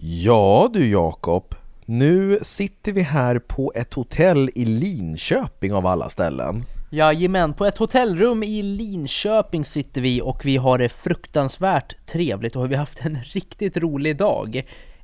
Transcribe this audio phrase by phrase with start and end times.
[0.00, 1.54] Ja du Jakob,
[1.86, 6.64] nu sitter vi här på ett hotell i Linköping av alla ställen.
[6.90, 12.70] Jajamän, på ett hotellrum i Linköping sitter vi och vi har det fruktansvärt trevligt och
[12.70, 14.56] vi har haft en riktigt rolig dag.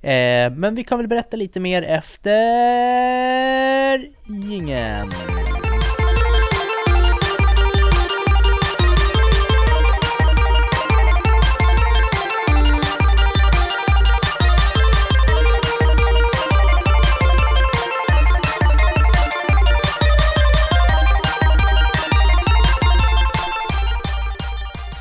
[0.02, 2.88] Eh, men vi kan väl berätta lite mer efter
[4.50, 5.10] ingen.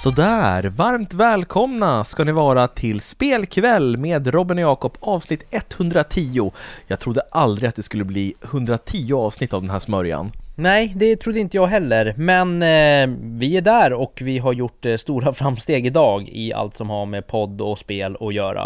[0.04, 6.52] Sådär, varmt välkomna ska ni vara till Spelkväll med Robin och Jakob avsnitt 110.
[6.88, 10.32] Jag trodde aldrig att det skulle bli 110 avsnitt av den här smörjan.
[10.56, 14.86] Nej, det trodde inte jag heller, men eh, vi är där och vi har gjort
[14.86, 18.66] eh, stora framsteg idag i allt som har med podd och spel att göra.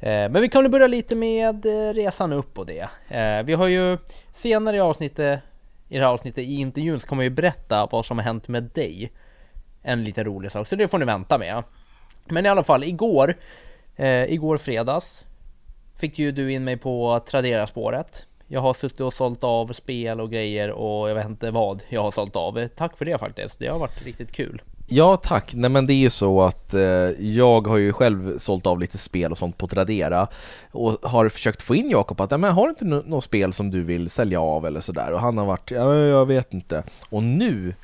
[0.00, 2.88] Eh, men vi kan väl börja lite med eh, resan upp och det.
[3.08, 3.98] Eh, vi har ju
[4.34, 5.40] senare i avsnittet,
[5.88, 8.62] i det här avsnittet i intervjun så kommer vi berätta vad som har hänt med
[8.62, 9.12] dig
[9.82, 11.62] en liten rolig sak, så det får ni vänta med.
[12.24, 13.34] Men i alla fall, igår,
[13.96, 15.24] eh, igår fredags
[15.96, 18.26] fick ju du in mig på Tradera-spåret.
[18.46, 22.02] Jag har suttit och sålt av spel och grejer och jag vet inte vad jag
[22.02, 22.68] har sålt av.
[22.76, 24.62] Tack för det faktiskt, det har varit riktigt kul.
[24.90, 26.80] Ja tack, nej men det är ju så att eh,
[27.20, 30.26] jag har ju själv sålt av lite spel och sånt på Tradera
[30.70, 33.70] och har försökt få in Jakob att, ”nej men har du inte något spel som
[33.70, 35.12] du vill sälja av eller sådär?
[35.12, 36.82] Och han har varit, ja jag vet inte.
[37.10, 37.74] Och nu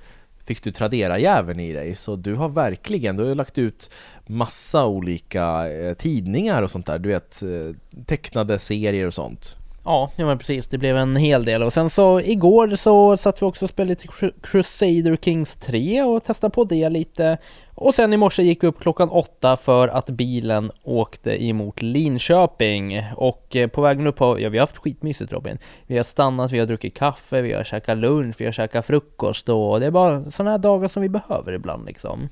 [0.46, 3.90] fick du Tradera-jäveln i dig, så du har verkligen, du har lagt ut
[4.26, 9.56] massa olika eh, tidningar och sånt där, du vet, eh, tecknade serier och sånt.
[9.84, 11.62] Ja, ja men precis, det blev en hel del.
[11.62, 16.24] Och sen så igår så satt vi också och spelade lite Crusader Kings 3 och
[16.24, 17.38] testade på det lite
[17.74, 23.02] och sen i morse gick vi upp klockan åtta för att bilen åkte emot Linköping
[23.16, 25.58] och eh, på vägen upp har, ja vi har haft skitmysigt Robin.
[25.86, 29.48] Vi har stannat, vi har druckit kaffe, vi har käkat lunch, vi har käkat frukost
[29.48, 32.28] och det är bara sådana här dagar som vi behöver ibland liksom.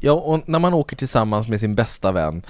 [0.00, 2.42] Ja, och när man åker tillsammans med sin bästa vän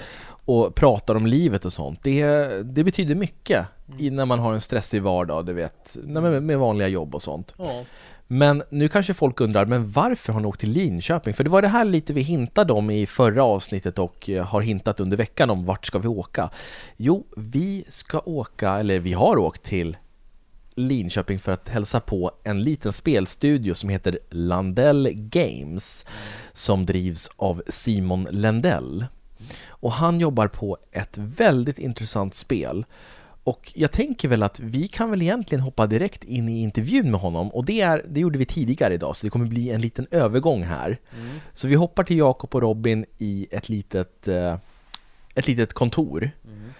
[0.44, 2.25] och pratar om livet och sånt, det,
[2.64, 3.66] det betyder mycket
[4.00, 4.16] mm.
[4.16, 7.54] när man har en stressig vardag, du vet, med, med vanliga jobb och sånt.
[7.56, 7.84] Ja.
[8.32, 11.34] Men nu kanske folk undrar, men varför har ni åkt till Linköping?
[11.34, 14.60] För det var det här lite vi hintade om i förra avsnittet och eh, har
[14.60, 16.50] hintat under veckan om vart ska vi åka?
[16.97, 19.97] Jo, vi ska åka, eller vi har åkt till
[20.75, 26.06] Linköping för att hälsa på en liten spelstudio som heter Landell Games
[26.53, 29.06] som drivs av Simon Lendell.
[29.69, 32.84] Och han jobbar på ett väldigt intressant spel
[33.44, 37.20] och jag tänker väl att vi kan väl egentligen hoppa direkt in i intervjun med
[37.20, 40.06] honom och det, är, det gjorde vi tidigare idag så det kommer bli en liten
[40.10, 40.98] övergång här.
[41.19, 41.30] Mm.
[41.52, 44.56] Så vi hoppar till Jakob och Robin i ett litet, eh,
[45.34, 46.70] ett litet kontor mm.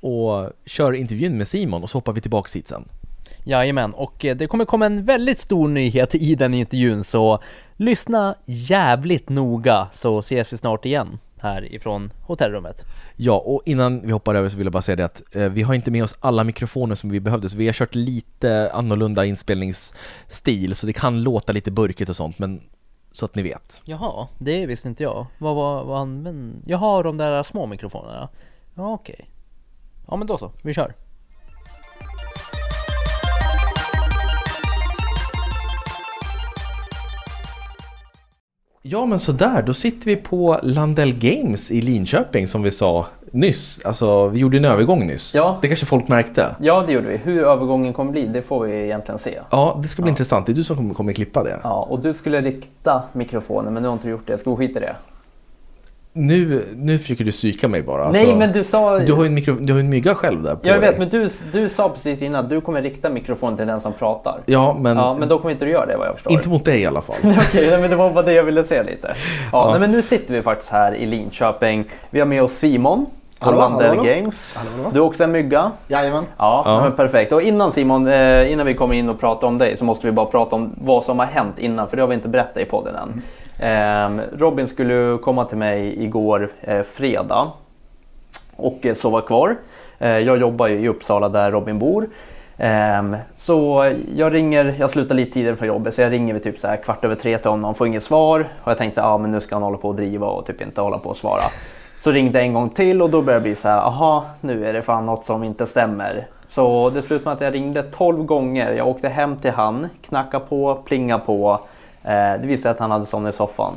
[0.00, 2.84] och kör intervjun med Simon och så hoppar vi tillbaka hit sen.
[3.44, 7.38] Jajamän, och eh, det kommer komma en väldigt stor nyhet i den intervjun så
[7.76, 12.84] lyssna jävligt noga så ses vi snart igen här ifrån hotellrummet.
[13.16, 15.62] Ja, och innan vi hoppar över så vill jag bara säga det att eh, vi
[15.62, 19.24] har inte med oss alla mikrofoner som vi behövde, så vi har kört lite annorlunda
[19.24, 22.62] inspelningsstil, så det kan låta lite burkigt och sånt, men
[23.10, 23.82] så att ni vet.
[23.84, 25.26] Jaha, det visste inte jag.
[25.38, 26.60] Vad, vad, vad använder...
[26.64, 28.28] Jaha, de där små mikrofonerna?
[28.74, 29.30] Ja, okej.
[30.08, 30.94] Ja, men då så, vi kör.
[38.82, 43.80] Ja men sådär, då sitter vi på Landell Games i Linköping som vi sa nyss.
[43.84, 45.34] Alltså vi gjorde en övergång nyss.
[45.34, 45.58] Ja.
[45.62, 46.56] Det kanske folk märkte?
[46.60, 47.16] Ja det gjorde vi.
[47.16, 49.40] Hur övergången kommer bli det får vi egentligen se.
[49.50, 50.12] Ja det ska bli ja.
[50.12, 50.46] intressant.
[50.46, 51.60] Det är du som kommer, kommer klippa det.
[51.62, 54.38] Ja och du skulle rikta mikrofonen men du har inte gjort det.
[54.38, 54.96] Ska vi skita i det?
[56.18, 58.10] Nu, nu försöker du psyka mig bara.
[58.10, 58.98] Nej, alltså, men du sa...
[58.98, 59.56] Du har ju en, mikro...
[59.60, 60.98] du har en mygga själv där på Jag vet, dig.
[60.98, 64.40] men du, du sa precis innan att du kommer rikta mikrofonen till den som pratar.
[64.46, 64.96] Ja, men...
[64.96, 66.32] Ja, men då kommer inte du göra det vad jag förstår.
[66.32, 67.16] Inte mot dig i alla fall.
[67.22, 69.08] Okej, men det var bara det jag ville se lite.
[69.08, 69.14] Ja,
[69.52, 69.70] ja.
[69.70, 71.84] Nej, men nu sitter vi faktiskt här i Linköping.
[72.10, 73.06] Vi har med oss Simon.
[73.38, 74.54] På Landell Games.
[74.56, 74.90] Hallå, hallå.
[74.92, 75.72] Du är också en mygga?
[75.88, 76.24] Jajamän.
[76.38, 76.80] Ja, ja.
[76.80, 77.32] Men perfekt.
[77.32, 80.12] Och innan Simon, eh, innan vi kommer in och pratar om dig så måste vi
[80.12, 82.64] bara prata om vad som har hänt innan, för det har vi inte berättat i
[82.64, 83.22] podden än.
[83.58, 87.52] Ehm, Robin skulle komma till mig igår eh, fredag
[88.56, 89.56] och eh, sova kvar.
[89.98, 92.06] Eh, jag jobbar i Uppsala där Robin bor.
[92.56, 96.60] Ehm, så jag ringer, jag slutar lite tidigare från jobbet så jag ringer vid typ
[96.60, 99.18] så här kvart över tre till honom, får inget svar och jag tänkte att ah,
[99.18, 101.42] men nu ska han hålla på och driva och typ inte hålla på och svara.
[102.04, 104.66] Så ringde jag en gång till och då började det bli så här, aha nu
[104.66, 106.26] är det fan något som inte stämmer.
[106.48, 108.72] Så det slutade med att jag ringde 12 gånger.
[108.72, 111.60] Jag åkte hem till han, knackade på, plingade på
[112.12, 113.74] det visade sig att han hade somnat i soffan.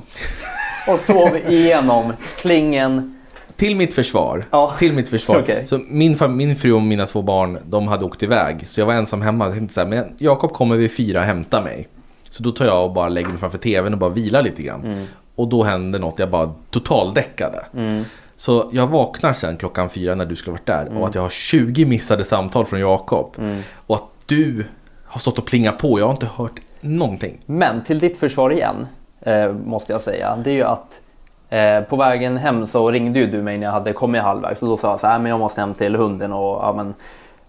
[0.88, 3.22] Och sov igenom klingen
[3.62, 4.45] till mitt försvar.
[4.51, 4.75] Ja.
[4.80, 5.39] Till mitt försvar.
[5.44, 5.68] Okej.
[5.68, 8.68] Så min, min fru och mina två barn, de hade åkt iväg.
[8.68, 9.45] Så jag var ensam hemma.
[9.45, 11.88] Jag tänkte så här, men Jakob kommer vid fyra och hämtar mig.
[12.30, 14.86] Så då tar jag och bara lägger mig framför tvn och bara vilar lite grann.
[14.86, 15.06] Mm.
[15.36, 17.66] Och då hände något, jag bara totaldäckade.
[17.74, 18.04] Mm.
[18.36, 21.30] Så jag vaknar sen klockan fyra när du skulle varit där och att jag har
[21.30, 23.36] 20 missade samtal från Jakob.
[23.39, 23.62] Mm.
[23.88, 24.66] Och att du
[25.06, 27.38] har stått och plingat på, jag har inte hört någonting.
[27.45, 28.88] Men till ditt försvar igen,
[29.22, 30.36] eh, måste jag säga.
[30.44, 31.01] Det är ju att
[31.50, 34.62] eh, på vägen hem så ringde ju du mig när jag hade kommit halvvägs.
[34.62, 36.94] Och då sa jag så här, men jag måste hem till hunden och ja, men,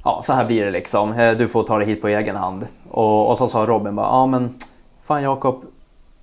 [0.05, 1.13] ja, så här blir det liksom.
[1.13, 2.67] Eh, du får ta dig hit på egen hand.
[2.91, 4.55] Och, och så sa Robin bara, ja men
[5.03, 5.65] fan Jakob,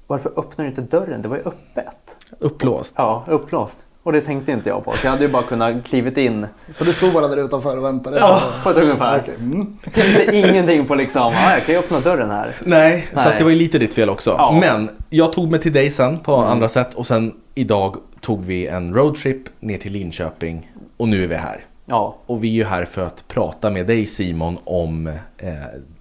[0.07, 1.21] varför öppnar du inte dörren?
[1.21, 2.17] Det var ju öppet.
[2.39, 2.95] Upplåst.
[2.97, 3.77] Ja, upplåst.
[4.09, 4.91] Och det tänkte inte jag på.
[4.91, 7.83] Så jag hade ju bara kunnat klivit in Så du stod bara där utanför och
[7.85, 8.17] väntade?
[8.19, 9.19] ja, på ett ungefär.
[9.23, 9.77] Okej, mm.
[9.93, 12.55] Tänkte ingenting på liksom, ja, jag kan ju öppna dörren här.
[12.63, 13.27] Nej, så Nej.
[13.27, 14.35] att det var ju lite ditt fel också.
[14.37, 14.57] Ja.
[14.61, 16.47] Men jag tog mig till dig sen på Mm.
[16.49, 21.27] andra sätt och sen idag tog vi en roadtrip ner till Linköping och nu är
[21.27, 21.65] vi här.
[21.85, 25.15] Ja, Och vi är ju här för att prata med dig Simon om eh,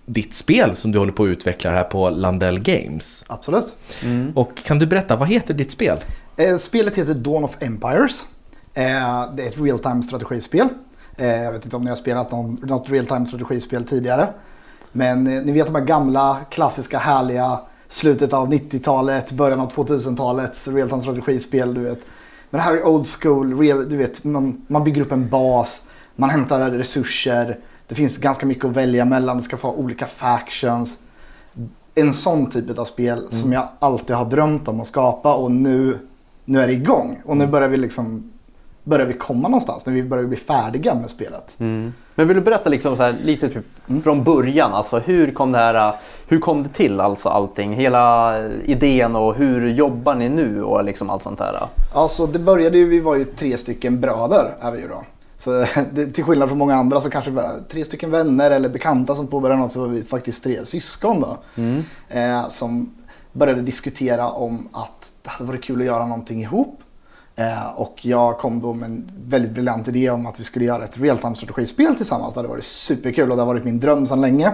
[0.07, 3.25] ditt spel som du håller på att utveckla här på Landell Games.
[3.29, 3.73] Absolut.
[4.35, 5.99] Och kan du berätta, vad heter ditt spel?
[6.39, 8.27] Eh, spelet heter Dawn of Empires.
[8.75, 10.69] Eh, det är ett real time strategispel.
[11.17, 14.29] Eh, jag vet inte om ni har spelat något real time strategispel tidigare.
[14.93, 20.89] Men ni vet de här gamla, klassiska, härliga slutet av 90-talet, början av 2000-talets real
[20.89, 21.75] time strategispel.
[21.75, 21.99] Du vet.
[22.51, 25.83] Men det här är old school, real, du vet, man, man bygger upp en bas,
[26.17, 27.59] man hämtar resurser.
[27.89, 30.99] Det finns ganska mycket att välja mellan, det ska få olika factions.
[31.95, 35.99] En sån typ av spel som jag alltid har drömt om att skapa och nu,
[36.49, 37.21] nu är det igång.
[37.25, 38.33] Och nu börjar vi liksom
[38.85, 39.87] börjar vi komma någonstans.
[39.87, 41.55] Nu börjar vi bli färdiga med spelet.
[42.15, 43.65] Men vill du berätta liksom här, lite typ
[44.03, 45.95] från början, alltså hur kom det här,
[46.29, 47.73] hur kom det till alltså allting?
[47.73, 48.35] Hela
[48.65, 51.69] idén och hur jobbar ni nu och liksom allt sånt där?
[51.95, 55.03] Alltså det började ju, vi var ju tre stycken bröder är vi ju då.
[55.37, 55.51] Så
[55.93, 59.27] det, till skillnad från många andra så kanske var tre stycken vänner eller bekanta som
[59.27, 61.39] påbörjade något så var vi faktiskt tre syskon då.
[62.09, 62.95] Eh, som
[63.33, 66.83] började diskutera om att det hade varit kul att göra någonting ihop.
[67.37, 70.85] Eh, och jag kom då med en väldigt briljant idé om att vi skulle göra
[70.85, 72.35] ett real time strategispel tillsammans.
[72.35, 74.53] Det hade varit superkul och det har varit min dröm sedan länge.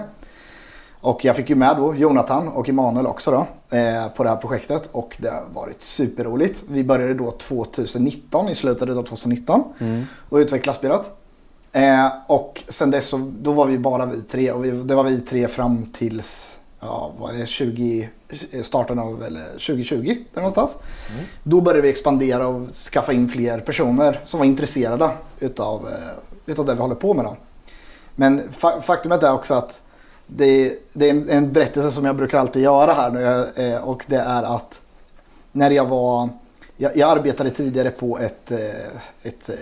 [1.01, 4.37] Och jag fick ju med då Jonathan och Emanuel också då eh, på det här
[4.37, 6.63] projektet och det har varit superroligt.
[6.69, 9.65] Vi började då 2019, i slutet av 2019
[10.29, 11.11] och utveckla spelet.
[11.73, 15.05] Eh, och sen dess så då var vi bara vi tre och vi, det var
[15.05, 16.54] vi tre fram tills
[16.85, 18.09] ja, var det 20,
[18.63, 20.77] starten av eller 2020 där någonstans.
[21.43, 25.11] Då började vi expandera och skaffa in fler personer som var intresserade
[25.41, 27.25] utav, eh, utav det vi håller på med.
[27.25, 27.37] Då.
[28.15, 29.81] Men fa- faktumet är också att
[30.27, 34.05] det, det är en, en berättelse som jag brukar alltid göra här nu eh, och
[34.07, 34.81] det är att
[35.53, 36.29] när jag var
[36.77, 38.59] jag, jag arbetade tidigare på ett, eh,
[39.23, 39.55] ett eh,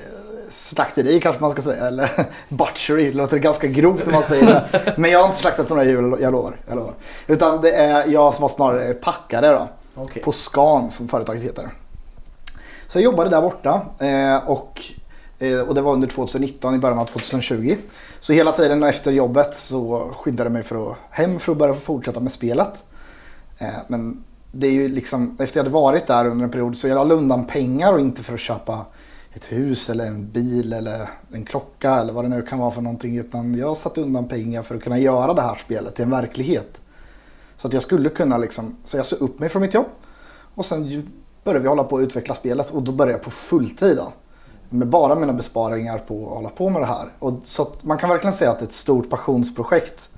[0.48, 1.86] slakteri kanske man ska säga.
[1.86, 2.10] Eller
[2.48, 4.94] butchery, det låter ganska grovt när man säger det.
[4.96, 6.56] Men jag har inte slaktat några djur, jag lovar.
[6.66, 6.94] Jag lovar.
[7.26, 9.68] Utan det är jag som var snarare packare då.
[9.94, 10.22] Okej.
[10.22, 11.70] På Scan som företaget heter.
[12.88, 14.82] Så jag jobbade där borta eh, och,
[15.66, 17.76] och det var under 2019 i början av 2020.
[18.20, 21.74] Så hela tiden efter jobbet så skyndade jag mig för att hem för att börja
[21.74, 22.82] fortsätta med spelet.
[23.86, 27.08] Men det är ju liksom, efter jag hade varit där under en period så jag
[27.08, 28.86] la undan pengar och inte för att köpa
[29.34, 32.80] ett hus eller en bil eller en klocka eller vad det nu kan vara för
[32.80, 33.16] någonting.
[33.16, 36.80] Utan jag satte undan pengar för att kunna göra det här spelet till en verklighet.
[37.56, 39.86] Så att jag skulle kunna liksom, så jag sa upp mig från mitt jobb.
[40.54, 41.10] Och sen
[41.44, 44.12] började vi hålla på att utveckla spelet och då började jag på fulltid då.
[44.68, 47.08] Med bara mina besparingar på att hålla på med det här.
[47.18, 50.08] Och så att man kan verkligen säga att det är ett stort passionsprojekt.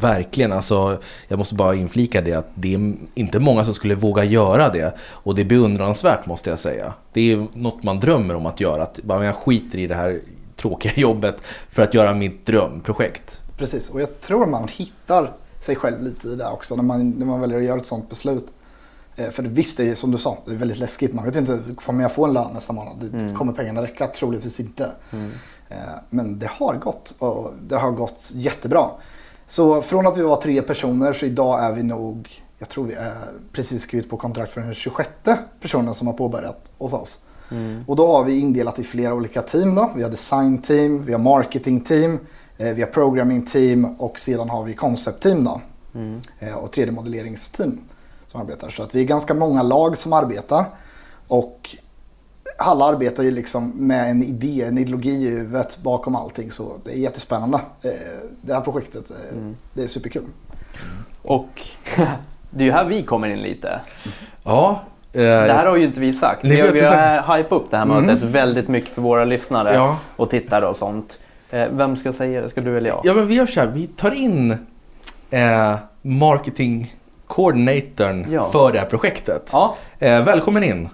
[0.00, 4.24] Verkligen, alltså jag måste bara inflika det att det är inte många som skulle våga
[4.24, 4.94] göra det.
[5.10, 6.94] Och det är beundransvärt måste jag säga.
[7.12, 8.82] Det är något man drömmer om att göra.
[8.82, 10.20] Att bara, jag skiter i det här
[10.56, 11.36] tråkiga jobbet
[11.68, 13.40] för att göra mitt drömprojekt.
[13.56, 17.26] Precis, och jag tror man hittar sig själv lite i det också när man, när
[17.26, 18.46] man väljer att göra ett sånt beslut.
[19.16, 21.14] Eh, för visst, det är som du sa, det är väldigt läskigt.
[21.14, 22.96] Man vet inte, kommer jag få en lön nästa månad?
[23.00, 24.06] Det- Kommer pengarna räcka?
[24.06, 24.90] Troligtvis inte.
[25.68, 25.76] Eh,
[26.10, 28.90] men det har gått och det har gått jättebra.
[29.52, 32.94] Så från att vi var tre personer så idag är vi nog, jag tror vi
[32.94, 33.14] är
[33.52, 35.10] precis skrivit på kontrakt för den 26
[35.60, 37.20] personen som har påbörjat hos oss.
[37.86, 39.92] Och då har vi indelat i flera olika team då.
[39.96, 42.18] Vi har design team, vi har marketing team,
[42.56, 45.60] eh, vi har programming team och sedan har vi concept team då.
[46.38, 47.78] Eh, och 3D-modelleringsteam
[48.28, 48.70] som arbetar.
[48.70, 50.64] Så att vi är ganska många lag som arbetar.
[51.28, 51.76] Och
[52.58, 56.50] alla arbetar ju liksom med en idé, en ideologi i huvudet bakom allting.
[56.50, 57.60] Så det är jättespännande.
[57.82, 57.90] Eh,
[58.40, 59.16] Det här projektet, eh,
[59.74, 60.24] det är superkul.
[61.22, 61.62] Och
[62.50, 63.80] det är ju här vi kommer in lite.
[64.44, 64.80] Ja,
[65.12, 66.44] Det här har ju inte vi sagt.
[66.44, 69.98] Vi vi har, hypat upp det här mötet väldigt mycket för våra lyssnare Ja.
[70.16, 71.18] och tittare och sånt.
[71.50, 72.50] Eh, Vem ska säga det?
[72.50, 73.00] Ska du eller jag?
[73.04, 74.50] Ja men vi gör så här, vi tar in
[75.30, 76.94] eh, marketing
[77.26, 78.48] coordinatorn Ja.
[78.52, 79.50] för det här projektet.
[79.52, 79.76] Ja.
[79.98, 80.88] Eh, välkommen in!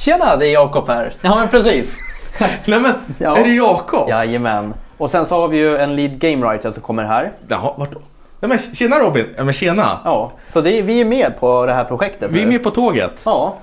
[0.00, 1.12] Tjena, det är Jakob här.
[1.20, 1.98] Ja men precis.
[2.64, 3.36] Nej men, Ja.
[3.36, 4.08] är det Jakob?
[4.08, 4.74] Jajamän.
[4.98, 7.32] Och sen så har vi ju en lead game writer som kommer här.
[7.48, 7.98] Jaha, vart då?
[8.40, 9.26] Nej men tjena Robin!
[9.36, 9.98] Ja men tjena!
[10.04, 12.52] Ja, så det vi är med på det här projektet Vi är nu.
[12.52, 13.22] med på tåget.
[13.24, 13.56] Ja,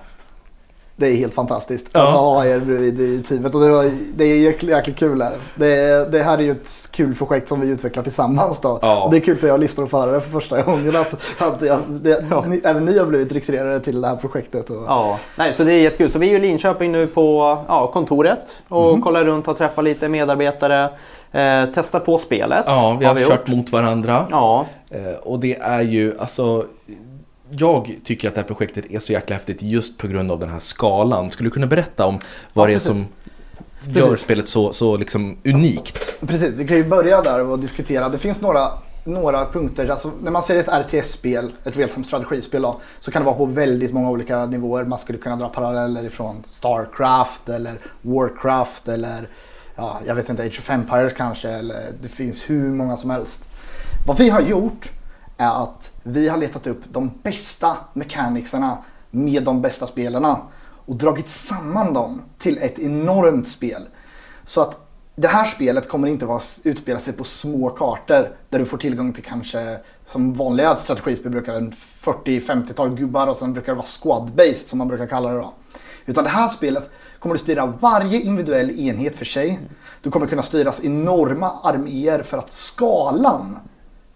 [1.00, 1.88] Det är helt fantastiskt.
[1.92, 2.00] Ja.
[2.00, 3.56] Alltså ha er bredvid i teamet.
[3.56, 5.22] Och det, var, det är jäkligt, kul.
[5.22, 5.34] Här.
[5.56, 8.60] Det, det här är ju ett kul projekt som vi utvecklar tillsammans.
[8.62, 8.80] Då.
[8.82, 9.04] Ja.
[9.04, 10.96] Och det är kul för jag lyssnar och förare för första gången.
[10.96, 14.70] Att, att jag, det, ni, även ni har blivit rekryterade till det här projektet.
[14.70, 15.20] Och, ja.
[15.36, 16.12] Nej, så det är jättekul.
[16.12, 19.82] Så vi är ju i Linköping nu på ja, kontoret och kollar runt och träffar
[19.82, 20.90] lite medarbetare.
[21.32, 22.64] Eh, testar på spelet.
[22.68, 23.28] Ja, vi har, gjort.
[23.28, 24.28] kört mot varandra.
[24.32, 26.66] Ja, Eh, och det är ju, alltså...
[27.50, 30.50] Jag tycker att det här projektet är så jäkla häftigt just på grund av den
[30.50, 31.32] här skalan.
[31.32, 32.20] Skulle du kunna berätta om
[32.54, 32.88] vad Ja, det är precis.
[32.88, 33.06] som
[33.94, 34.24] gör Precis.
[34.26, 36.16] spelet så, så liksom unikt?
[36.28, 38.10] Precis, vi kan ju börja där och diskutera.
[38.10, 38.70] Det finns några,
[39.04, 39.88] några punkter.
[39.90, 43.46] Alltså, när man ser ett RTS-spel, ett time strategispel då, så kan det vara på
[43.46, 44.84] väldigt många olika nivåer.
[44.84, 49.30] Man skulle kunna dra paralleller ifrån Starcraft eller Warcraft eller
[49.76, 51.50] ja, jag vet inte, Age of Empires kanske.
[51.50, 53.50] Eller, det finns hur många som helst.
[54.08, 54.90] Vad vi har gjort
[55.38, 58.78] är att vi har letat upp de bästa mechanicsarna
[59.12, 60.42] med de bästa spelarna
[60.86, 63.88] och dragit samman dem till ett enormt spel.
[64.46, 68.66] Så att det här spelet kommer inte vara, utspela sig på små kartor där du
[68.66, 73.76] får tillgång till kanske som vanliga strategispel brukar en 40-50-tal gubbar och sen brukar det
[73.76, 75.54] vara squad-based som man brukar kalla det då.
[76.06, 76.90] Utan det här spelet
[77.20, 79.60] kommer du styra varje individuell enhet för sig.
[80.02, 83.60] Du kommer kunna styras enorma arméer för att skalan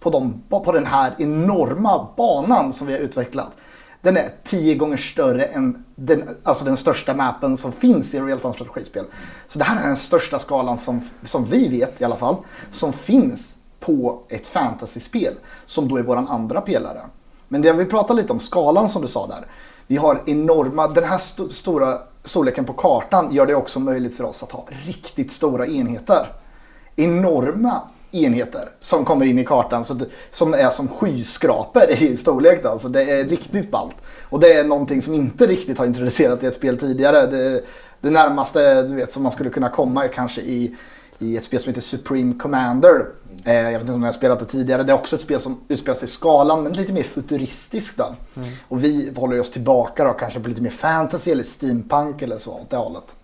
[0.02, 3.58] på, de, på den här enorma banan som vi har utvecklat.
[4.02, 8.40] Den är tio gånger större än den, alltså den största mappen som finns i real
[8.40, 9.06] time strategispel.
[9.48, 12.36] Så det här är den största skalan som, som vi vet i alla fall,
[12.72, 15.34] som finns på ett fantasyspel
[15.66, 17.02] som då är våran andra pelare.
[17.48, 19.48] Men det jag vill prata lite om skalan som du sa där.
[19.88, 24.24] Vi har enorma, den här st stora storleken på kartan gör det också möjligt för
[24.24, 26.34] oss att ha riktigt stora enheter.
[26.96, 32.64] Enorma enheter som kommer in i kartan så det, som är som skyskrapor i storlek.
[32.64, 32.78] Då.
[32.78, 33.96] Så det är riktigt ballt.
[34.24, 37.28] Och det är någonting som inte riktigt har introducerat i ett spel tidigare.
[37.28, 37.64] Det,
[38.02, 40.76] det närmaste du vet, som man skulle kunna komma är kanske i,
[41.20, 43.06] i ett spel som heter Supreme Commander.
[43.46, 44.84] Eh, jag vet inte om ni har spelat det tidigare.
[44.84, 47.98] Det är också ett spel som utspelar sig i skalan men lite mer futuristiskt.
[47.98, 48.16] Då.
[48.68, 52.52] Och vi håller oss tillbaka då, kanske på lite mer fantasy eller steampunk eller så
[52.52, 53.16] åt det hållet.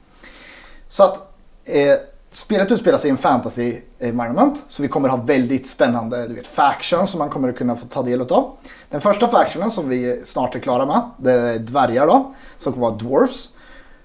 [0.87, 1.93] Så att eh,
[2.31, 4.63] spelet utspelar sig i en fantasy eh, environment.
[4.67, 7.85] Så vi kommer ha väldigt spännande du vet, factions som man kommer att kunna få
[7.87, 8.57] ta del av.
[8.89, 12.87] Den första factionen som vi snart är klara med, det är dvärgar då, som kommer
[12.87, 13.49] vara dwarfs.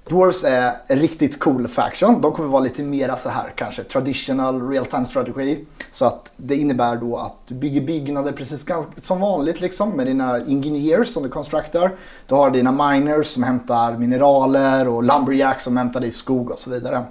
[0.08, 2.20] Dwarfs är en riktigt cool faction.
[2.20, 5.64] De kommer vara lite mera så här kanske traditional real time strategy.
[5.92, 10.06] Så att det innebär då att du bygger byggnader precis ganska som vanligt liksom med
[10.06, 11.90] dina engineers som du constructar.
[12.26, 16.70] Du har dina miners som hämtar mineraler och lumberjacks som hämtar dig skog och så
[16.70, 17.04] vidare.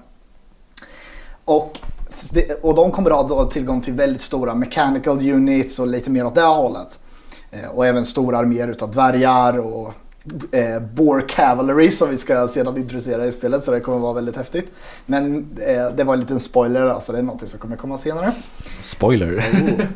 [1.45, 1.79] Och,
[2.61, 6.35] och de kommer att ha tillgång till väldigt stora mechanical units och lite mer åt
[6.35, 6.99] det hållet.
[7.51, 9.93] Eh, Och även stora arméer utav dvärgar och
[10.51, 14.37] eh, Boar Cavalry som vi ska sedan introducera i spelet så det kommer vara väldigt
[14.37, 14.71] häftigt.
[15.05, 18.31] Men eh, det var en liten spoiler alltså, det är något som kommer komma senare.
[18.81, 19.45] Spoiler.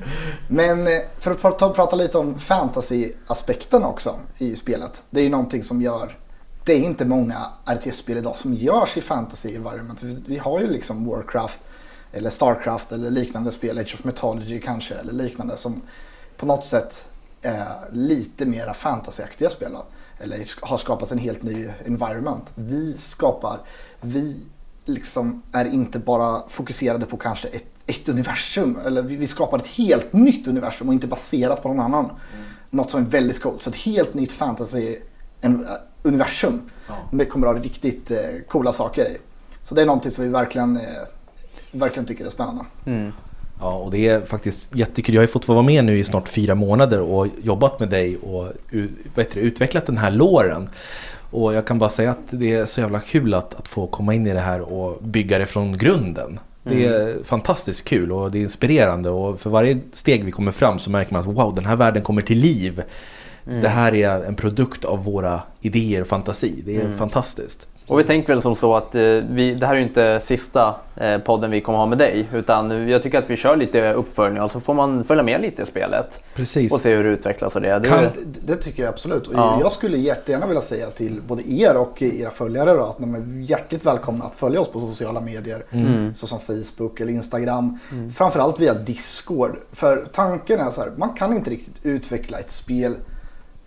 [0.47, 5.03] Men eh, för att prata, prata lite om fantasy-aspekten också i spelet.
[5.09, 6.17] Det är ju någonting som gör...
[6.65, 10.03] Det är inte många RTS-spel idag som görs i fantasy environment.
[10.03, 11.61] Vi, har ju liksom Warcraft
[12.11, 15.81] eller Starcraft eller liknande spel, Age of Mythology kanske eller liknande som
[16.37, 17.09] på något sätt
[17.41, 19.71] är lite mera fantasyaktiga spel.
[19.71, 19.85] då.
[20.19, 22.51] Eller har skapat en helt ny environment.
[22.55, 23.59] Vi skapar,
[24.01, 24.35] vi
[24.85, 28.79] liksom är inte bara fokuserade på kanske ett, ett universum.
[28.85, 32.09] Eller vi, vi skapar ett helt nytt universum och inte baserat på någon annan.
[32.69, 33.61] Något som är väldigt coolt.
[33.61, 34.97] Så ett helt nytt fantasy
[35.41, 35.67] en,
[36.05, 36.61] universum.
[37.11, 39.17] Det kommer att ha riktigt eh, coola saker i.
[39.63, 40.83] Så det är någonting som vi verkligen, eh,
[41.71, 42.65] verkligen tycker är spännande.
[43.59, 45.15] Ja, och det är faktiskt jättekul.
[45.15, 48.17] Jag har ju fått vara med nu i snart fyra månader och jobbat med dig
[48.17, 48.47] och
[49.15, 50.69] det, utvecklat den här låren.
[51.31, 54.13] Och jag kan bara säga att det är så jävla kul att, att få komma
[54.13, 56.39] in i det här och bygga det från grunden.
[56.63, 60.79] Det är fantastiskt kul och det är inspirerande och för varje steg vi kommer fram
[60.79, 62.83] så märker man att wow, den här världen kommer till liv.
[63.45, 66.63] Det här är en produkt av våra idéer och fantasi.
[66.65, 67.67] Det är fantastiskt.
[67.87, 70.75] Och vi tänker väl som så att eh, vi, det här är ju inte sista
[70.95, 72.27] eh, podden vi kommer ha med dig.
[72.33, 75.61] Utan jag tycker att vi kör lite uppföljning och så får man följa med lite
[75.61, 76.23] i spelet.
[76.35, 76.73] Precis.
[76.73, 77.79] Och se hur det utvecklas och det.
[77.79, 78.11] det, Kan, är-
[78.45, 79.27] det tycker jag absolut.
[79.27, 79.57] Och Ja.
[79.61, 83.49] Jag skulle jättegärna vilja säga till både er och era följare då, att de är
[83.49, 85.65] hjärtligt välkomna att följa oss på sociala medier.
[85.71, 86.13] Mm.
[86.15, 87.79] Såsom Facebook eller Instagram.
[88.15, 89.57] Framförallt via Discord.
[89.71, 92.95] För tanken är så här, man kan inte riktigt utveckla ett spel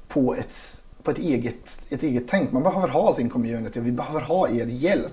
[0.08, 2.52] på ett, på ett, eget, ett eget tänk.
[2.52, 5.12] Man behöver ha sin community och vi behöver ha er hjälp.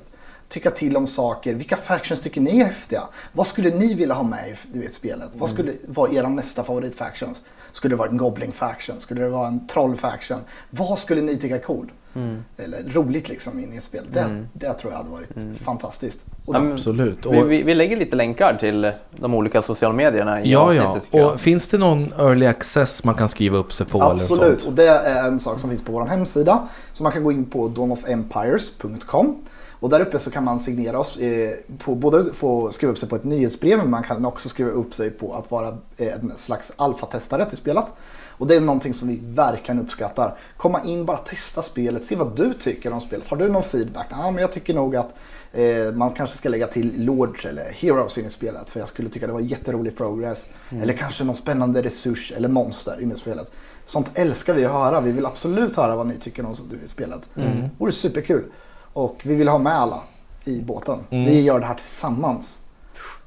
[0.50, 1.54] Tycka till om saker.
[1.54, 3.04] Vilka factions tycker ni är häftiga?
[3.34, 5.30] Vad skulle ni vilja ha med i du vet, spelet?
[5.34, 7.42] Vad skulle vara era nästa favoritfactions?
[7.72, 9.00] Skulle det vara en Goblin faction?
[9.00, 10.40] Skulle det vara en Troll faction?
[10.70, 11.92] Vad skulle ni tycka är cool?
[12.58, 14.06] Eller roligt liksom in i ett spel.
[14.12, 15.30] Det, det tror jag hade varit
[15.64, 16.26] fantastiskt.
[16.46, 17.26] Och Absolut.
[17.26, 21.00] Vi, Och, vi, vi lägger lite länkar till de olika sociala medierna i ja, ja.
[21.12, 21.26] jag.
[21.32, 23.98] Och finns det någon early access man kan skriva upp sig på?
[23.98, 24.76] Eller Absolut, och sånt?
[24.78, 26.68] det är en sak som finns på vår hemsida.
[26.94, 29.36] Så man kan gå in på dawnofempires.com
[29.80, 33.10] och där uppe så kan man signera oss, eh, på, både få skriva upp sig
[33.10, 36.38] på ett nyhetsbrev men man kan också skriva upp sig på att vara eh, en
[36.38, 37.86] slags alfatestare till spelet.
[38.38, 40.38] Och det är någonting som vi verkligen uppskattar.
[40.58, 43.28] Komma in, bara testa spelet, se vad du tycker om spelet.
[43.28, 44.08] Har du någon feedback?
[44.10, 45.16] Ja, men jag tycker nog att
[45.54, 48.70] eh, man kanske ska lägga till Lords eller Heroes in i spelet.
[48.70, 50.48] För jag skulle tycka det var jätterolig progress.
[50.82, 53.52] Eller kanske någon spännande resurs eller monster in i spelet.
[53.86, 55.02] Sånt älskar vi att höra.
[55.02, 56.56] Vi vill absolut höra vad ni tycker om
[56.86, 57.30] spelet.
[57.34, 58.44] Det vore superkul.
[58.96, 60.02] Och vi vill ha med alla
[60.44, 61.00] i båten.
[61.10, 62.60] Vi gör det här tillsammans.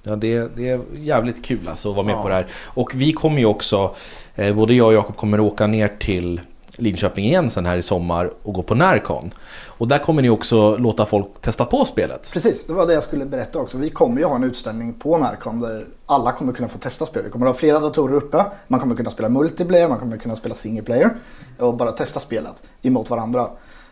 [0.03, 2.23] Ja, det, det är jävligt kul alltså att vara med Ja.
[2.23, 2.47] på det här.
[2.65, 3.95] Och vi kommer ju också,
[4.35, 6.41] eh, både jag och Jakob kommer åka ner till
[6.77, 9.31] Linköping igen sen här i sommar och gå på Närcon.
[9.67, 12.31] Och där kommer ni också låta folk testa på spelet.
[12.33, 13.79] Precis, det var det jag skulle berätta också.
[13.79, 17.23] Vi kommer ju ha en utställning på Närcon där alla kommer kunna få testa spel.
[17.25, 18.45] Vi kommer ha flera datorer uppe.
[18.69, 21.17] Man kommer kunna spela multiplayer, man kommer kunna spela single player
[21.59, 23.49] och bara testa spelet emot varandra.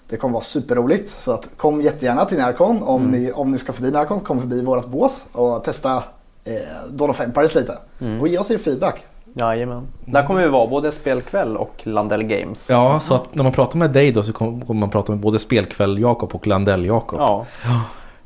[0.09, 1.09] Det kommer vara superroligt.
[1.09, 2.83] Så att kom jättegärna till Närcon.
[2.83, 6.03] Om, ni, om ni ska förbi Närcon kom förbi vårt bås och testa
[6.45, 6.53] eh,
[6.91, 7.79] Dawn of Empires lite.
[8.21, 9.05] Och ge oss er feedback.
[9.39, 9.87] Jajamän.
[10.05, 12.67] Där kommer vi vara både spelkväll och Landell Games.
[12.71, 15.21] Ja, så att när man pratar med dig då så kom- kommer man prata med
[15.21, 17.19] både Spelkväll Jakob och Landell Jakob.
[17.21, 17.47] Ja.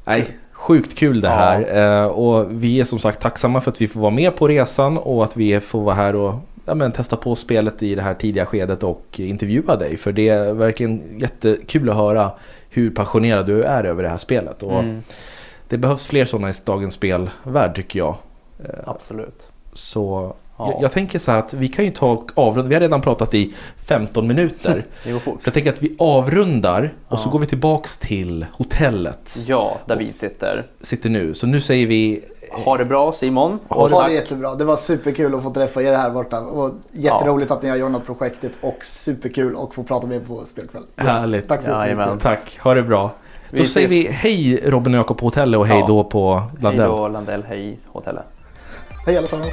[0.04, 1.34] Nej, sjukt kul det Ja.
[1.34, 2.02] här.
[2.04, 4.98] Eh, och vi är som sagt tacksamma för att vi får vara med på resan
[4.98, 6.34] och att vi får vara här och
[6.70, 9.96] ja, men, testa på spelet i det här tidiga skedet och intervjua dig.
[9.96, 12.30] För det är verkligen jättekul att höra
[12.70, 14.62] hur passionerad du är över det här spelet.
[14.62, 15.02] Och Mm,
[15.68, 18.14] Det behövs fler sådana i dagens spelvärld tycker jag.
[18.86, 19.42] absolut.
[19.72, 20.72] Så Ja.
[20.72, 22.68] jag, jag tänker så här att vi kan ju ta och avrunda.
[22.68, 23.54] Vi har redan pratat i
[23.86, 24.84] 15 minuter.
[25.04, 25.42] Det går fort.
[25.42, 27.32] Så jag tänker att vi avrundar och så Ja.
[27.32, 29.36] går vi tillbaks till hotellet.
[29.46, 30.66] Ja, där vi sitter.
[30.80, 31.34] Sitter nu.
[31.34, 33.58] Så nu säger vi Ha det bra Simon.
[33.68, 34.54] Ha Och det jättebra.
[34.54, 36.40] Det var superkul att få träffa er här borta.
[36.40, 40.44] Och jätteroligt att ni har joinat projektet och superkul att få prata med er på
[40.44, 40.82] spelkväll.
[40.96, 41.48] Härligt.
[41.48, 41.98] Tack så Jajamän.
[41.98, 42.22] jättemycket.
[42.22, 43.02] Tack, ha det bra.
[43.50, 45.86] Då Vi säger vi hej Robin och Jakob på hotellet och hej Ja.
[45.86, 46.88] då på Hej Landell.
[46.88, 48.24] då Landell, hej hotellet.
[49.06, 49.52] Hej allesammans.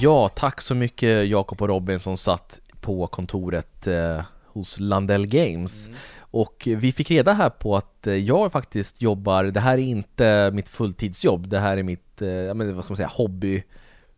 [0.00, 5.88] Ja, tack så mycket Jakob och Robin som satt på kontoret eh, hos Landell Games.
[6.30, 10.50] Och vi fick reda här på att eh, jag faktiskt jobbar, det här är inte
[10.52, 13.62] mitt fulltidsjobb, det här är mitt, eh, ja, men vad ska man säga, hobby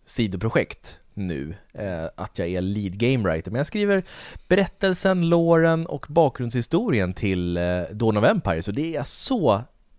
[0.06, 1.54] sidoprojekt nu.
[1.74, 4.02] Eh, att jag är lead game writer, men jag skriver
[4.48, 9.54] berättelsen, låren och bakgrundshistorien till eh, Dawn of Empire, så det är så,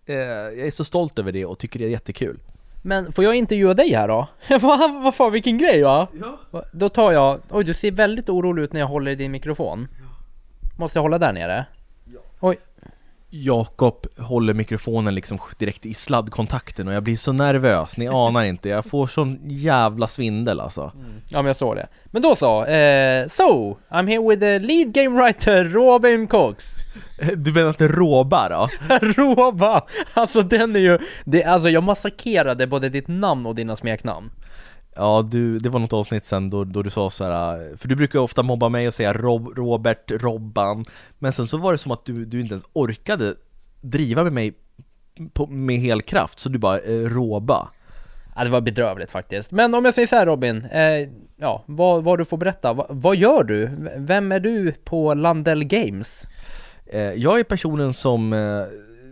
[0.06, 2.38] eh, jag är så stolt över det och tycker det är jättekul.
[2.82, 4.28] Men får jag intervjua dig här då?
[4.60, 6.08] vad, fan vilken grej va?
[6.52, 6.64] Ja.
[6.72, 9.88] Då tar jag, oj du ser väldigt orolig ut när jag håller i din mikrofon.
[10.78, 11.66] Måste jag hålla där nere?
[12.46, 12.56] Oj,
[13.30, 18.68] Jakob håller mikrofonen liksom direkt i sladdkontakten och jag blir så nervös, ni anar inte,
[18.68, 20.92] jag får sån jävla svindel alltså.
[21.28, 21.86] ja men jag såg det.
[22.06, 26.74] Men då så, eh, so, I'm here with the lead game writer Robin Cox.
[27.36, 28.68] Du menar att det råbar då?
[29.22, 29.84] Roba!
[30.14, 34.30] Alltså den är ju, det, alltså jag massakrerade både ditt namn och dina smeknamn.
[34.96, 37.96] Ja, du, det var något avsnitt sen då, då du sa så här, för du
[37.96, 40.84] brukar ofta mobba mig och säga Rob, Robert, Robban,
[41.18, 43.34] men sen så var det som att du, du inte ens orkade
[43.80, 44.54] driva med mig
[45.32, 47.68] på, med hel kraft, så du bara eh, Roba.
[48.36, 49.50] Ja det var bedrövligt faktiskt.
[49.50, 52.72] Men om jag säger så här Robin, eh, ja, vad, vad du får berätta.
[52.72, 53.70] Va, vad gör du?
[53.96, 56.22] Vem är du på Landell Games?
[57.16, 58.32] Jag är personen som,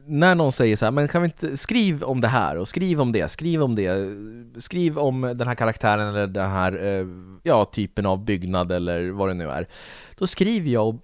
[0.07, 3.01] när någon säger så här, men kan vi inte, skriv om det här och skriv
[3.01, 4.15] om det, skriv om det,
[4.63, 7.07] skriv om den här karaktären eller den här, eh,
[7.43, 9.69] ja, typen av byggnad eller vad det nu är.
[10.17, 10.97] Då skriver jag och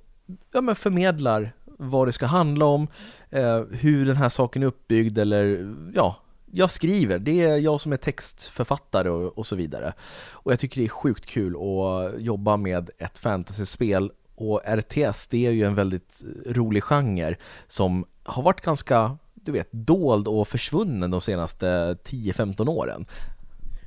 [0.53, 2.89] ja, men förmedlar vad det ska handla om,
[3.31, 6.17] eh, hur den här saken är uppbyggd eller ja,
[6.53, 7.19] jag skriver.
[7.19, 9.93] Det är jag som är textförfattare och, och så vidare.
[10.31, 15.47] Och jag tycker det är sjukt kul att jobba med ett fantasyspel och RTS, det
[15.47, 20.49] är ju en väldigt eh, rolig genre som har varit ganska, du vet, dold och
[20.49, 21.67] försvunnen de senaste
[22.05, 23.07] 10-15 åren.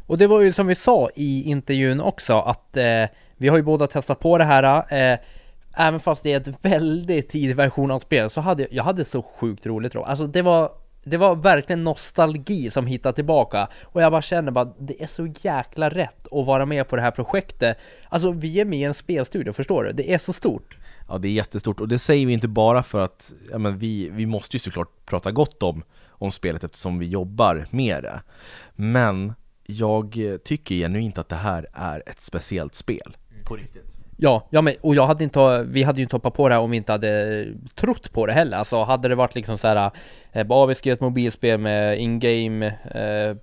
[0.08, 3.06] Och det var ju som vi sa i intervjun också att eh,
[3.38, 4.94] vi har ju båda testat på det här.
[4.94, 5.20] Eh,
[5.74, 9.06] även fast det är ett väldigt tidig version av spelet så hade jag, jag hade
[9.06, 10.04] så sjukt roligt då.
[10.04, 10.72] Alltså det var
[11.04, 15.34] det var verkligen nostalgi som hittade tillbaka och jag bara känner bara det är så
[15.42, 17.78] jäkla rätt att vara med på det här projektet.
[18.10, 19.92] Alltså vi är med i en spelstudio, förstår du?
[19.92, 20.78] Det är så stort.
[21.08, 24.10] Ja, det är jättestort och det säger vi inte bara för att ja, men vi,
[24.10, 28.22] vi måste ju såklart prata gott om, om spelet eftersom vi jobbar med det.
[28.76, 29.34] Men
[29.66, 33.18] jag tycker genuint att det här är ett speciellt spel.
[33.48, 34.01] På riktigt.
[34.24, 36.62] Ja, ja men, och jag hade inte, vi hade ju inte hoppat på det här
[36.62, 38.58] om vi inte hade eh, trott på det heller.
[38.58, 39.92] Alltså hade det varit liksom så här,
[40.32, 43.38] eh, bara ah, vi ska göra ett mobilspel med in-game eh,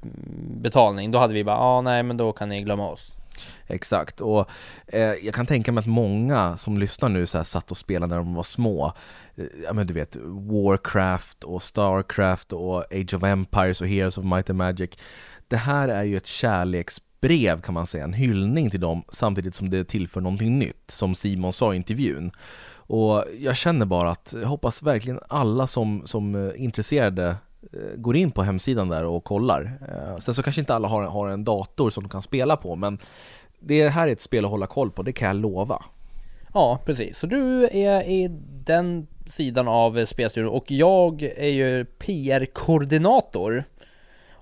[0.63, 3.17] betalning, då hade vi bara, ah, nej men då kan ni glömma oss.
[3.67, 4.51] Exakt, och
[4.87, 8.11] eh, jag kan tänka mig att många som lyssnar nu så här, satt och spelade
[8.11, 8.93] när de var små.
[9.37, 14.25] Eh, ja men du vet, Warcraft och Starcraft och Age of Empires och Heroes of
[14.25, 14.91] Might and Magic.
[15.49, 16.27] Det här är ju ett
[17.21, 21.15] brev kan man säga, en hyllning till dem samtidigt som det tillför någonting nytt, som
[21.15, 22.31] Simon sa i intervjun.
[22.71, 27.37] Och jag känner bara att, jag hoppas verkligen alla som, som är intresserade
[27.73, 29.79] eh, går in på hemsidan där och kollar.
[29.89, 32.77] Eh, sen så kanske inte alla har, har en dator som de kan spela på,
[32.77, 32.99] men
[33.61, 35.83] det här är ett spel att hålla koll på, det kan jag lova.
[36.55, 37.19] Ja, precis.
[37.19, 38.29] Så du är i
[38.65, 43.65] den sidan av spelstudion och jag är ju PR-koordinator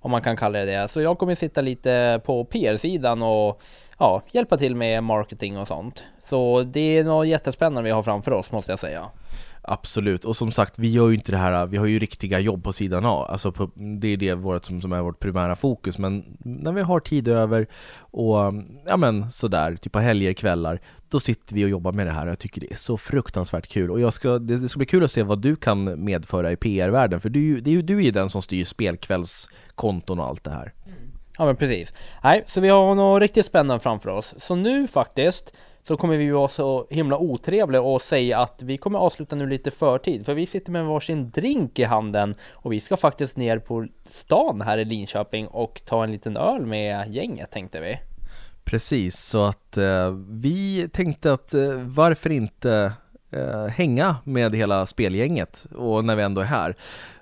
[0.07, 0.89] om man kan kalla det det.
[0.89, 3.61] Så jag kommer sitta lite på PR-sidan och
[3.99, 6.05] ja, hjälpa till med marketing och sånt.
[6.23, 9.11] Så det är något jättespännande vi har framför oss måste jag säga.
[9.69, 12.65] Absolut, och som sagt, vi gör ju inte det här, vi har ju riktiga jobb
[12.65, 15.99] på sidan av, alltså på, det är det vårt, som, som är vårt primära fokus,
[15.99, 17.67] men när vi har tid över
[17.99, 18.37] och
[18.87, 22.27] ja men sådär, typ på helger, kvällar, då sitter vi och jobbar med det här
[22.27, 24.87] och jag tycker det är så fruktansvärt kul och jag ska, det, det ska bli
[24.87, 27.97] kul att se vad du kan medföra i PR-världen, för du, det är ju, du
[27.97, 30.73] är ju den som styr spelkvällskonton och allt det här.
[31.39, 31.95] Ja men precis.
[32.25, 34.35] Nej, så vi har något riktigt spännande framför oss.
[34.39, 35.55] Så nu faktiskt
[35.87, 39.71] så kommer vi vara så himla otrevliga och säga att vi kommer avsluta nu lite
[39.71, 43.87] förtid för vi sitter med varsin drink i handen och vi ska faktiskt ner på
[44.09, 47.99] stan här i Linköping och ta en liten öl med gänget tänkte vi.
[48.65, 52.93] Precis, så att eh, vi tänkte att eh, varför inte
[53.31, 56.77] eh, hänga med hela spelgänget och när vi ändå är här.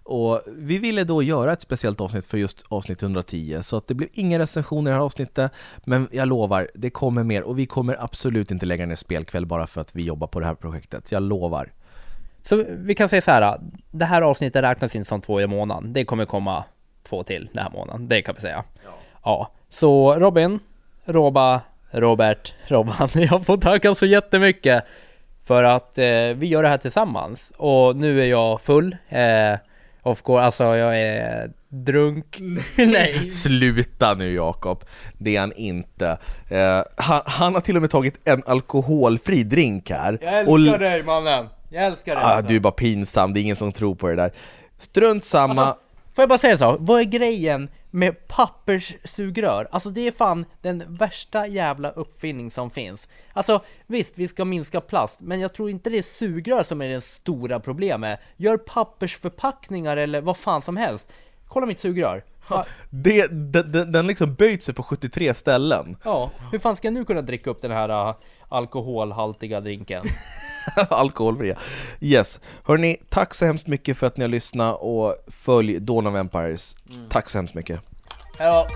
[0.05, 3.95] Och vi ville då göra ett speciellt avsnitt för just avsnitt 110 så att det
[3.95, 5.53] blev inga recensioner i det här avsnittet
[5.85, 9.67] men jag lovar, det kommer mer och vi kommer absolut inte lägga ner spelkväll bara
[9.67, 11.73] för att vi jobbar på det här projektet, jag lovar.
[12.43, 15.93] Så vi kan säga så här, det här avsnittet räknas inte som två i månaden.
[15.93, 16.65] Det kommer komma
[17.03, 18.65] två till den här månaden, det kan vi säga.
[18.85, 18.91] Ja.
[19.25, 19.53] ja.
[19.71, 20.61] Så Robin,
[21.05, 24.85] Roba, Robert, Robban, jag får tacka så jättemycket
[25.45, 27.53] för att eh, vi gör det här tillsammans.
[27.57, 28.97] Och nu är jag full.
[29.09, 29.55] Eh,
[30.05, 32.39] Of course, alltså jag är drunk.
[32.77, 33.31] Nej.
[33.31, 34.85] Sluta nu Jakob,
[35.19, 36.19] det är han inte.
[36.53, 36.59] Uh,
[36.97, 40.19] han, han, har till och med tagit en alkoholfri drink här.
[40.23, 40.79] Jag älskar och...
[40.79, 42.25] dig mannen, jag älskar dig.
[42.25, 42.49] Ah, alltså.
[42.49, 44.33] Du är bara pinsam, det är ingen som tror på det där.
[44.79, 45.63] Strunt samma.
[45.63, 45.81] Alltså,
[46.15, 46.77] får jag bara säga så?
[46.81, 49.69] Vad är grejen med papperssugrör.
[49.71, 53.09] Alltså det är fan den värsta jävla uppfinning som finns.
[53.33, 56.89] Alltså visst, vi ska minska plast, men jag tror inte det är sugrör som är
[56.89, 58.21] det stora problemet.
[58.37, 61.09] Gör pappersförpackningar eller vad fan som helst.
[61.49, 62.25] Kolla mitt sugrör.
[62.49, 65.97] Ja, det, den, den liksom böjt sig på 73 ställen.
[66.05, 68.15] Ja, hur fan ska jag nu kunna dricka upp den här uh,
[68.49, 70.05] alkoholhaltiga drinken?
[70.89, 71.59] Alkoholfria.
[72.01, 72.41] Yes.
[72.65, 76.77] Hörni, tack så hemskt mycket för att ni har lyssnat och följ Dawn of Empires.
[76.91, 77.09] Mm.
[77.09, 77.81] Tack så hemskt mycket.
[78.39, 78.67] Hejdå.